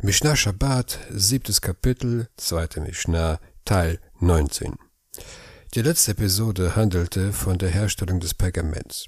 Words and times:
Mishnah 0.00 0.36
Shabbat, 0.36 0.96
siebtes 1.10 1.60
Kapitel, 1.60 2.28
zweite 2.36 2.80
Mishnah, 2.80 3.40
Teil 3.64 3.98
19. 4.20 4.76
Die 5.74 5.82
letzte 5.82 6.12
Episode 6.12 6.76
handelte 6.76 7.32
von 7.32 7.58
der 7.58 7.70
Herstellung 7.70 8.20
des 8.20 8.32
Pergaments. 8.32 9.06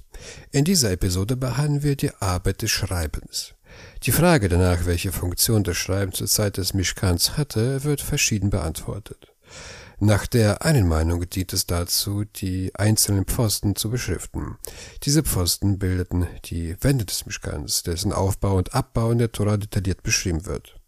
In 0.50 0.64
dieser 0.64 0.90
Episode 0.90 1.36
behandeln 1.36 1.84
wir 1.84 1.94
die 1.94 2.12
Arbeit 2.16 2.62
des 2.62 2.72
Schreibens. 2.72 3.54
Die 4.02 4.10
Frage 4.10 4.48
danach, 4.48 4.84
welche 4.84 5.12
Funktion 5.12 5.62
das 5.62 5.76
Schreiben 5.76 6.12
zur 6.12 6.26
Zeit 6.26 6.56
des 6.56 6.74
Mishkans 6.74 7.36
hatte, 7.36 7.84
wird 7.84 8.00
verschieden 8.00 8.50
beantwortet. 8.50 9.32
Nach 10.00 10.26
der 10.26 10.64
einen 10.64 10.88
Meinung 10.88 11.30
dient 11.30 11.52
es 11.52 11.66
dazu, 11.66 12.24
die 12.24 12.74
einzelnen 12.74 13.26
Pfosten 13.26 13.76
zu 13.76 13.90
beschriften. 13.90 14.56
Diese 15.04 15.22
Pfosten 15.22 15.78
bildeten 15.78 16.26
die 16.46 16.74
Wände 16.80 17.04
des 17.04 17.26
Mishkans, 17.26 17.84
dessen 17.84 18.12
Aufbau 18.12 18.56
und 18.56 18.74
Abbau 18.74 19.12
in 19.12 19.18
der 19.18 19.30
Tora 19.30 19.56
detailliert 19.56 20.02
beschrieben 20.02 20.46
wird. 20.46 20.79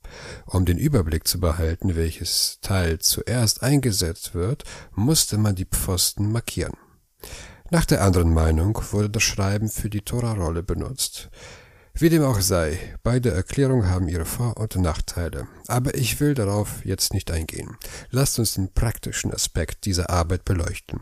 Um 0.46 0.64
den 0.64 0.78
Überblick 0.78 1.26
zu 1.26 1.40
behalten, 1.40 1.96
welches 1.96 2.58
Teil 2.60 2.98
zuerst 2.98 3.62
eingesetzt 3.62 4.34
wird, 4.34 4.64
musste 4.94 5.38
man 5.38 5.54
die 5.54 5.66
Pfosten 5.66 6.30
markieren. 6.32 6.74
Nach 7.70 7.86
der 7.86 8.02
anderen 8.02 8.34
Meinung 8.34 8.78
wurde 8.90 9.08
das 9.08 9.22
Schreiben 9.22 9.70
für 9.70 9.88
die 9.88 10.02
Tora-Rolle 10.02 10.62
benutzt. 10.62 11.30
Wie 11.94 12.08
dem 12.08 12.22
auch 12.22 12.40
sei, 12.40 12.78
beide 13.02 13.30
Erklärungen 13.30 13.88
haben 13.88 14.08
ihre 14.08 14.24
Vor- 14.24 14.56
und 14.56 14.76
Nachteile. 14.76 15.46
Aber 15.68 15.94
ich 15.94 16.20
will 16.20 16.34
darauf 16.34 16.84
jetzt 16.84 17.12
nicht 17.12 17.30
eingehen. 17.30 17.76
Lasst 18.10 18.38
uns 18.38 18.54
den 18.54 18.72
praktischen 18.72 19.32
Aspekt 19.32 19.84
dieser 19.84 20.08
Arbeit 20.08 20.44
beleuchten. 20.44 21.00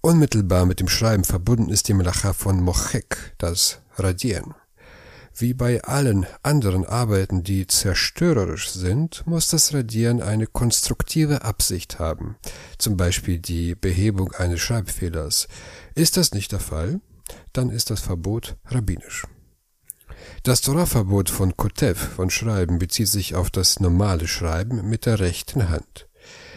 Unmittelbar 0.00 0.64
mit 0.64 0.80
dem 0.80 0.88
Schreiben 0.88 1.24
verbunden 1.24 1.70
ist 1.70 1.88
die 1.88 1.94
Melacha 1.94 2.32
von 2.32 2.62
Mochek, 2.62 3.34
das 3.36 3.80
Radieren. 3.96 4.54
Wie 5.40 5.54
bei 5.54 5.82
allen 5.84 6.26
anderen 6.42 6.84
Arbeiten, 6.84 7.42
die 7.42 7.66
zerstörerisch 7.66 8.68
sind, 8.68 9.26
muss 9.26 9.48
das 9.48 9.72
Radieren 9.72 10.20
eine 10.20 10.46
konstruktive 10.46 11.44
Absicht 11.44 11.98
haben, 11.98 12.36
zum 12.76 12.98
Beispiel 12.98 13.38
die 13.38 13.74
Behebung 13.74 14.32
eines 14.32 14.60
Schreibfehlers. 14.60 15.48
Ist 15.94 16.18
das 16.18 16.32
nicht 16.32 16.52
der 16.52 16.60
Fall, 16.60 17.00
dann 17.54 17.70
ist 17.70 17.88
das 17.88 18.00
Verbot 18.00 18.56
rabbinisch. 18.66 19.26
Das 20.42 20.60
Torahverbot 20.60 21.30
von 21.30 21.56
Kotev, 21.56 21.98
von 21.98 22.28
Schreiben, 22.28 22.78
bezieht 22.78 23.08
sich 23.08 23.34
auf 23.34 23.48
das 23.50 23.80
normale 23.80 24.28
Schreiben 24.28 24.90
mit 24.90 25.06
der 25.06 25.20
rechten 25.20 25.70
Hand. 25.70 26.06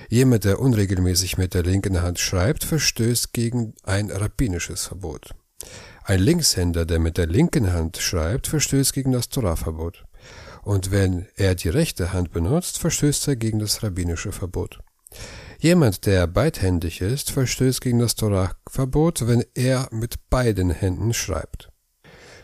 Jemand, 0.09 0.43
der 0.43 0.59
unregelmäßig 0.59 1.37
mit 1.37 1.53
der 1.53 1.63
linken 1.63 2.01
Hand 2.01 2.19
schreibt, 2.19 2.65
verstößt 2.65 3.31
gegen 3.31 3.75
ein 3.83 4.11
rabbinisches 4.11 4.87
Verbot. 4.87 5.33
Ein 6.05 6.19
Linkshänder, 6.19 6.85
der 6.85 6.99
mit 6.99 7.17
der 7.17 7.27
linken 7.27 7.71
Hand 7.71 7.95
schreibt, 7.95 8.47
verstößt 8.47 8.91
gegen 8.91 9.13
das 9.13 9.29
Torahverbot. 9.29 10.03
Und 10.61 10.91
wenn 10.91 11.27
er 11.37 11.55
die 11.55 11.69
rechte 11.69 12.11
Hand 12.11 12.31
benutzt, 12.33 12.77
verstößt 12.77 13.29
er 13.29 13.35
gegen 13.37 13.59
das 13.59 13.83
rabbinische 13.83 14.33
Verbot. 14.33 14.79
Jemand, 15.59 16.05
der 16.05 16.27
beidhändig 16.27 16.99
ist, 16.99 17.31
verstößt 17.31 17.79
gegen 17.79 17.99
das 17.99 18.15
Torahverbot, 18.15 19.27
wenn 19.27 19.45
er 19.53 19.87
mit 19.91 20.29
beiden 20.29 20.71
Händen 20.71 21.13
schreibt. 21.13 21.69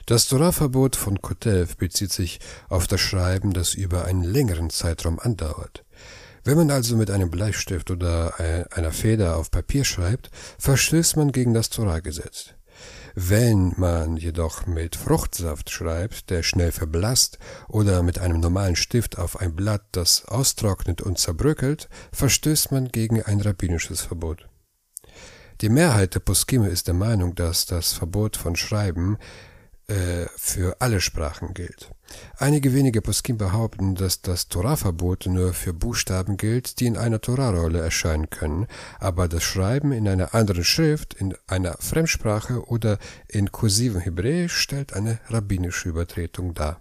Das 0.05 0.27
Torahverbot 0.27 0.95
von 0.95 1.21
Kotev 1.21 1.75
bezieht 1.75 2.13
sich 2.13 2.39
auf 2.69 2.87
das 2.87 3.01
Schreiben, 3.01 3.51
das 3.51 3.73
über 3.73 4.05
einen 4.05 4.23
längeren 4.23 4.69
Zeitraum 4.69 5.19
andauert. 5.19 5.83
Wenn 6.45 6.55
man 6.55 6.71
also 6.71 6.95
mit 6.95 7.11
einem 7.11 7.29
Bleistift 7.29 7.91
oder 7.91 8.39
einer 8.71 8.91
Feder 8.91 9.35
auf 9.35 9.51
Papier 9.51 9.83
schreibt, 9.83 10.31
verstößt 10.57 11.17
man 11.17 11.33
gegen 11.33 11.53
das 11.53 11.69
Torahgesetz. 11.69 12.53
Wenn 13.15 13.73
man 13.77 14.17
jedoch 14.17 14.65
mit 14.65 14.95
Fruchtsaft 14.95 15.69
schreibt, 15.69 16.29
der 16.29 16.43
schnell 16.43 16.71
verblasst, 16.71 17.39
oder 17.67 18.03
mit 18.03 18.19
einem 18.19 18.39
normalen 18.39 18.75
Stift 18.75 19.17
auf 19.17 19.39
ein 19.39 19.55
Blatt, 19.55 19.83
das 19.91 20.25
austrocknet 20.25 21.01
und 21.01 21.17
zerbröckelt, 21.17 21.89
verstößt 22.11 22.71
man 22.71 22.89
gegen 22.89 23.21
ein 23.23 23.41
rabbinisches 23.41 24.01
Verbot. 24.01 24.47
Die 25.61 25.69
Mehrheit 25.69 26.15
der 26.15 26.21
Poskime 26.21 26.69
ist 26.69 26.87
der 26.87 26.93
Meinung, 26.93 27.35
dass 27.35 27.65
das 27.65 27.91
Verbot 27.91 28.37
von 28.37 28.55
Schreiben 28.55 29.17
äh, 29.89 30.27
für 30.37 30.77
alle 30.79 31.01
Sprachen 31.01 31.53
gilt. 31.53 31.91
Einige 32.37 32.73
wenige 32.73 33.01
Poskim 33.01 33.37
behaupten, 33.37 33.95
dass 33.95 34.21
das 34.21 34.47
Torahverbot 34.47 35.25
nur 35.25 35.53
für 35.53 35.73
Buchstaben 35.73 36.37
gilt, 36.37 36.79
die 36.79 36.85
in 36.85 36.97
einer 36.97 37.21
Torahrolle 37.21 37.79
erscheinen 37.79 38.29
können, 38.29 38.67
aber 38.99 39.27
das 39.27 39.43
Schreiben 39.43 39.91
in 39.91 40.07
einer 40.07 40.33
anderen 40.33 40.63
Schrift, 40.63 41.13
in 41.13 41.35
einer 41.47 41.75
Fremdsprache 41.79 42.65
oder 42.67 42.97
in 43.27 43.51
kursivem 43.51 44.01
Hebräisch 44.01 44.55
stellt 44.57 44.93
eine 44.93 45.19
rabbinische 45.27 45.89
Übertretung 45.89 46.53
dar. 46.53 46.79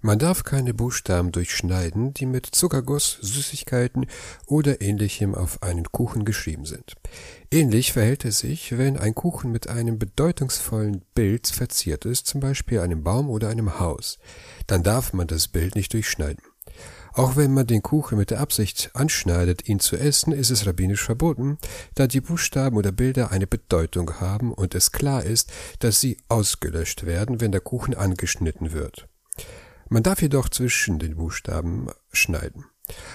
Man 0.00 0.20
darf 0.20 0.44
keine 0.44 0.74
Buchstaben 0.74 1.32
durchschneiden, 1.32 2.14
die 2.14 2.26
mit 2.26 2.46
Zuckerguss, 2.46 3.18
Süßigkeiten 3.20 4.06
oder 4.46 4.80
ähnlichem 4.80 5.34
auf 5.34 5.60
einen 5.64 5.90
Kuchen 5.90 6.24
geschrieben 6.24 6.66
sind. 6.66 6.94
Ähnlich 7.50 7.92
verhält 7.92 8.24
es 8.24 8.38
sich, 8.38 8.78
wenn 8.78 8.96
ein 8.96 9.16
Kuchen 9.16 9.50
mit 9.50 9.68
einem 9.68 9.98
bedeutungsvollen 9.98 11.02
Bild 11.16 11.48
verziert 11.48 12.04
ist, 12.04 12.28
zum 12.28 12.40
Beispiel 12.40 12.78
einem 12.78 13.02
Baum 13.02 13.28
oder 13.28 13.48
einem 13.48 13.80
Haus. 13.80 14.18
Dann 14.68 14.84
darf 14.84 15.12
man 15.12 15.26
das 15.26 15.48
Bild 15.48 15.74
nicht 15.74 15.92
durchschneiden. 15.92 16.44
Auch 17.12 17.34
wenn 17.34 17.52
man 17.52 17.66
den 17.66 17.82
Kuchen 17.82 18.18
mit 18.18 18.30
der 18.30 18.38
Absicht 18.38 18.90
anschneidet, 18.94 19.68
ihn 19.68 19.80
zu 19.80 19.96
essen, 19.96 20.32
ist 20.32 20.50
es 20.50 20.64
rabbinisch 20.64 21.02
verboten, 21.02 21.58
da 21.96 22.06
die 22.06 22.20
Buchstaben 22.20 22.76
oder 22.76 22.92
Bilder 22.92 23.32
eine 23.32 23.48
Bedeutung 23.48 24.20
haben 24.20 24.52
und 24.52 24.76
es 24.76 24.92
klar 24.92 25.24
ist, 25.24 25.50
dass 25.80 26.00
sie 26.00 26.18
ausgelöscht 26.28 27.04
werden, 27.04 27.40
wenn 27.40 27.50
der 27.50 27.62
Kuchen 27.62 27.94
angeschnitten 27.94 28.70
wird. 28.72 29.08
Man 29.88 30.02
darf 30.02 30.20
jedoch 30.22 30.48
zwischen 30.48 30.98
den 30.98 31.16
Buchstaben 31.16 31.88
schneiden. 32.12 32.66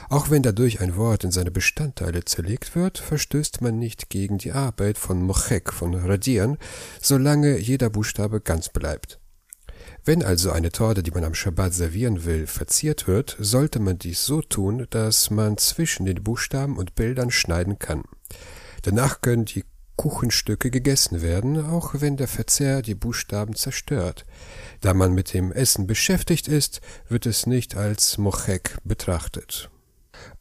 Auch 0.09 0.29
wenn 0.29 0.43
dadurch 0.43 0.81
ein 0.81 0.95
Wort 0.95 1.23
in 1.23 1.31
seine 1.31 1.51
Bestandteile 1.51 2.25
zerlegt 2.25 2.75
wird, 2.75 2.97
verstößt 2.97 3.61
man 3.61 3.79
nicht 3.79 4.09
gegen 4.09 4.37
die 4.37 4.51
Arbeit 4.51 4.97
von 4.97 5.21
Mochek, 5.21 5.73
von 5.73 5.93
Radieren, 5.95 6.57
solange 7.01 7.57
jeder 7.57 7.89
Buchstabe 7.89 8.41
ganz 8.41 8.69
bleibt. 8.69 9.19
Wenn 10.05 10.23
also 10.23 10.51
eine 10.51 10.71
Torte, 10.71 11.01
die 11.01 11.11
man 11.11 11.23
am 11.23 11.33
Schabbat 11.33 11.73
servieren 11.73 12.25
will, 12.25 12.45
verziert 12.45 13.07
wird, 13.07 13.37
sollte 13.39 13.79
man 13.79 13.97
dies 13.97 14.25
so 14.25 14.41
tun, 14.41 14.85
dass 14.89 15.29
man 15.29 15.57
zwischen 15.57 16.05
den 16.05 16.23
Buchstaben 16.23 16.77
und 16.77 16.95
Bildern 16.95 17.31
schneiden 17.31 17.79
kann. 17.79 18.03
Danach 18.81 19.21
können 19.21 19.45
die 19.45 19.63
Kuchenstücke 19.95 20.71
gegessen 20.71 21.21
werden, 21.21 21.69
auch 21.69 21.93
wenn 21.93 22.17
der 22.17 22.27
Verzehr 22.27 22.81
die 22.81 22.95
Buchstaben 22.95 23.55
zerstört. 23.55 24.25
Da 24.81 24.93
man 24.93 25.13
mit 25.13 25.33
dem 25.33 25.51
Essen 25.51 25.87
beschäftigt 25.87 26.47
ist, 26.47 26.81
wird 27.09 27.25
es 27.25 27.45
nicht 27.45 27.75
als 27.75 28.17
Mochek 28.17 28.77
betrachtet. 28.83 29.69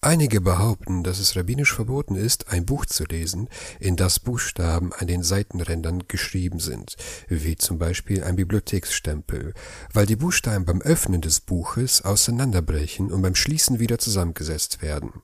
Einige 0.01 0.41
behaupten, 0.41 1.03
dass 1.05 1.19
es 1.19 1.37
rabbinisch 1.37 1.73
verboten 1.73 2.17
ist, 2.17 2.49
ein 2.49 2.67
Buch 2.67 2.87
zu 2.87 3.05
lesen, 3.05 3.49
in 3.79 3.97
das 3.97 4.19
Buchstaben 4.19 4.93
an 4.93 5.07
den 5.07 5.23
Seitenrändern 5.23 6.05
geschrieben 6.09 6.59
sind, 6.59 6.97
wie 7.29 7.57
zum 7.57 7.79
Beispiel 7.79 8.25
ein 8.25 8.37
Bibliotheksstempel, 8.37 9.55
weil 9.93 10.07
die 10.07 10.17
Buchstaben 10.17 10.65
beim 10.65 10.83
Öffnen 10.83 11.21
des 11.21 11.41
Buches 11.41 12.03
auseinanderbrechen 12.03 13.12
und 13.12 13.23
beim 13.23 13.35
Schließen 13.35 13.79
wieder 13.79 13.99
zusammengesetzt 13.99 14.83
werden. 14.83 15.23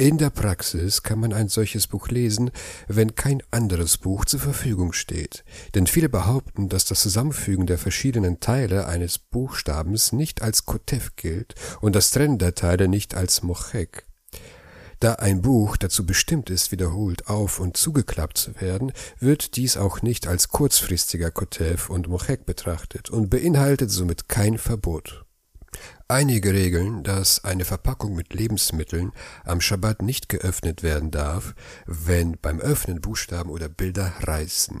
In 0.00 0.16
der 0.16 0.30
Praxis 0.30 1.02
kann 1.02 1.18
man 1.18 1.32
ein 1.32 1.48
solches 1.48 1.88
Buch 1.88 2.06
lesen, 2.06 2.52
wenn 2.86 3.16
kein 3.16 3.42
anderes 3.50 3.96
Buch 3.96 4.26
zur 4.26 4.38
Verfügung 4.38 4.92
steht, 4.92 5.44
denn 5.74 5.88
viele 5.88 6.08
behaupten, 6.08 6.68
dass 6.68 6.84
das 6.84 7.00
Zusammenfügen 7.00 7.66
der 7.66 7.78
verschiedenen 7.78 8.38
Teile 8.38 8.86
eines 8.86 9.18
Buchstabens 9.18 10.12
nicht 10.12 10.40
als 10.40 10.66
Kotev 10.66 11.16
gilt 11.16 11.56
und 11.80 11.96
das 11.96 12.12
Trennen 12.12 12.38
der 12.38 12.54
Teile 12.54 12.86
nicht 12.86 13.16
als 13.16 13.42
Mochek. 13.42 14.06
Da 15.00 15.14
ein 15.14 15.42
Buch 15.42 15.76
dazu 15.76 16.06
bestimmt 16.06 16.48
ist, 16.48 16.70
wiederholt 16.70 17.26
auf 17.26 17.58
und 17.58 17.76
zugeklappt 17.76 18.38
zu 18.38 18.60
werden, 18.60 18.92
wird 19.18 19.56
dies 19.56 19.76
auch 19.76 20.02
nicht 20.02 20.28
als 20.28 20.48
kurzfristiger 20.50 21.32
Kotev 21.32 21.90
und 21.90 22.06
Mochek 22.06 22.46
betrachtet 22.46 23.10
und 23.10 23.30
beinhaltet 23.30 23.90
somit 23.90 24.28
kein 24.28 24.58
Verbot. 24.58 25.24
Einige 26.08 26.52
regeln, 26.52 27.02
dass 27.02 27.44
eine 27.44 27.64
Verpackung 27.64 28.14
mit 28.14 28.32
Lebensmitteln 28.32 29.12
am 29.44 29.60
Schabbat 29.60 30.02
nicht 30.02 30.28
geöffnet 30.28 30.82
werden 30.82 31.10
darf, 31.10 31.54
wenn 31.86 32.38
beim 32.40 32.60
Öffnen 32.60 33.00
Buchstaben 33.00 33.50
oder 33.50 33.68
Bilder 33.68 34.12
reißen. 34.20 34.80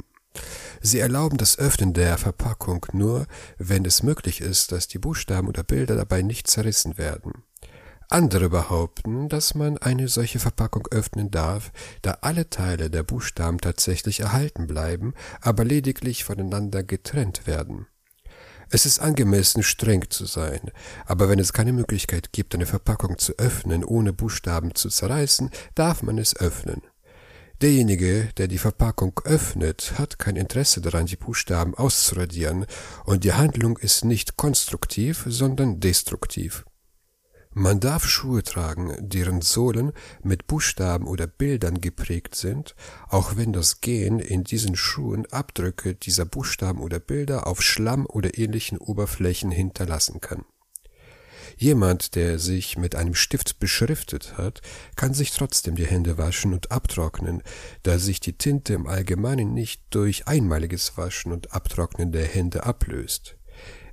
Sie 0.80 1.00
erlauben 1.00 1.36
das 1.36 1.58
Öffnen 1.58 1.92
der 1.92 2.16
Verpackung 2.18 2.86
nur, 2.92 3.26
wenn 3.58 3.84
es 3.84 4.02
möglich 4.02 4.40
ist, 4.40 4.72
dass 4.72 4.88
die 4.88 4.98
Buchstaben 4.98 5.48
oder 5.48 5.64
Bilder 5.64 5.96
dabei 5.96 6.22
nicht 6.22 6.46
zerrissen 6.46 6.96
werden. 6.98 7.42
Andere 8.10 8.48
behaupten, 8.48 9.28
dass 9.28 9.54
man 9.54 9.76
eine 9.76 10.08
solche 10.08 10.38
Verpackung 10.38 10.88
öffnen 10.90 11.30
darf, 11.30 11.72
da 12.00 12.18
alle 12.22 12.48
Teile 12.48 12.88
der 12.88 13.02
Buchstaben 13.02 13.58
tatsächlich 13.58 14.20
erhalten 14.20 14.66
bleiben, 14.66 15.12
aber 15.42 15.64
lediglich 15.64 16.24
voneinander 16.24 16.82
getrennt 16.82 17.46
werden. 17.46 17.86
Es 18.70 18.84
ist 18.84 18.98
angemessen, 18.98 19.62
streng 19.62 20.10
zu 20.10 20.26
sein, 20.26 20.70
aber 21.06 21.28
wenn 21.30 21.38
es 21.38 21.54
keine 21.54 21.72
Möglichkeit 21.72 22.32
gibt, 22.32 22.54
eine 22.54 22.66
Verpackung 22.66 23.18
zu 23.18 23.32
öffnen, 23.38 23.82
ohne 23.82 24.12
Buchstaben 24.12 24.74
zu 24.74 24.90
zerreißen, 24.90 25.50
darf 25.74 26.02
man 26.02 26.18
es 26.18 26.36
öffnen. 26.36 26.82
Derjenige, 27.62 28.28
der 28.36 28.46
die 28.46 28.58
Verpackung 28.58 29.20
öffnet, 29.24 29.94
hat 29.98 30.18
kein 30.18 30.36
Interesse 30.36 30.80
daran, 30.80 31.06
die 31.06 31.16
Buchstaben 31.16 31.74
auszuradieren, 31.74 32.66
und 33.04 33.24
die 33.24 33.32
Handlung 33.32 33.78
ist 33.78 34.04
nicht 34.04 34.36
konstruktiv, 34.36 35.24
sondern 35.26 35.80
destruktiv. 35.80 36.64
Man 37.58 37.80
darf 37.80 38.06
Schuhe 38.06 38.44
tragen, 38.44 38.94
deren 39.00 39.40
Sohlen 39.40 39.90
mit 40.22 40.46
Buchstaben 40.46 41.08
oder 41.08 41.26
Bildern 41.26 41.80
geprägt 41.80 42.36
sind, 42.36 42.76
auch 43.08 43.36
wenn 43.36 43.52
das 43.52 43.80
Gehen 43.80 44.20
in 44.20 44.44
diesen 44.44 44.76
Schuhen 44.76 45.26
Abdrücke 45.32 45.96
dieser 45.96 46.24
Buchstaben 46.24 46.80
oder 46.80 47.00
Bilder 47.00 47.48
auf 47.48 47.60
Schlamm 47.60 48.06
oder 48.06 48.38
ähnlichen 48.38 48.78
Oberflächen 48.78 49.50
hinterlassen 49.50 50.20
kann. 50.20 50.44
Jemand, 51.56 52.14
der 52.14 52.38
sich 52.38 52.78
mit 52.78 52.94
einem 52.94 53.16
Stift 53.16 53.58
beschriftet 53.58 54.38
hat, 54.38 54.62
kann 54.94 55.12
sich 55.12 55.32
trotzdem 55.32 55.74
die 55.74 55.86
Hände 55.86 56.16
waschen 56.16 56.52
und 56.52 56.70
abtrocknen, 56.70 57.42
da 57.82 57.98
sich 57.98 58.20
die 58.20 58.38
Tinte 58.38 58.74
im 58.74 58.86
Allgemeinen 58.86 59.52
nicht 59.52 59.82
durch 59.90 60.28
einmaliges 60.28 60.96
Waschen 60.96 61.32
und 61.32 61.52
Abtrocknen 61.52 62.12
der 62.12 62.24
Hände 62.24 62.64
ablöst. 62.64 63.37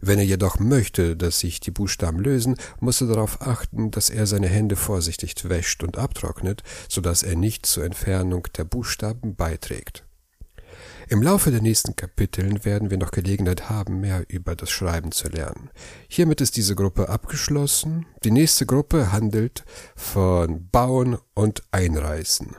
Wenn 0.07 0.19
er 0.19 0.25
jedoch 0.25 0.59
möchte, 0.59 1.17
dass 1.17 1.39
sich 1.39 1.59
die 1.59 1.71
Buchstaben 1.71 2.19
lösen, 2.19 2.57
muss 2.79 3.01
er 3.01 3.07
darauf 3.07 3.41
achten, 3.41 3.89
dass 3.89 4.11
er 4.11 4.27
seine 4.27 4.47
Hände 4.47 4.75
vorsichtig 4.75 5.33
wäscht 5.49 5.83
und 5.83 5.97
abtrocknet, 5.97 6.61
so 6.87 7.01
dass 7.01 7.23
er 7.23 7.35
nicht 7.35 7.65
zur 7.65 7.85
Entfernung 7.85 8.47
der 8.55 8.65
Buchstaben 8.65 9.35
beiträgt. 9.35 10.05
Im 11.09 11.23
Laufe 11.23 11.49
der 11.49 11.61
nächsten 11.61 11.95
Kapiteln 11.95 12.63
werden 12.65 12.91
wir 12.91 12.99
noch 12.99 13.09
Gelegenheit 13.09 13.67
haben, 13.67 13.99
mehr 13.99 14.25
über 14.27 14.55
das 14.55 14.69
Schreiben 14.69 15.11
zu 15.11 15.27
lernen. 15.27 15.71
Hiermit 16.07 16.39
ist 16.39 16.55
diese 16.55 16.75
Gruppe 16.75 17.09
abgeschlossen. 17.09 18.05
Die 18.23 18.31
nächste 18.31 18.67
Gruppe 18.67 19.11
handelt 19.11 19.63
von 19.95 20.69
Bauen 20.69 21.17
und 21.33 21.63
Einreißen. 21.71 22.55